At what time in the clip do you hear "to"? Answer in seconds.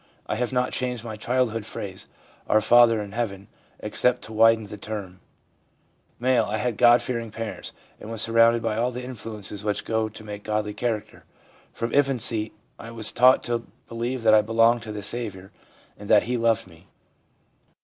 4.23-4.33, 10.09-10.23, 13.43-13.67, 14.85-14.91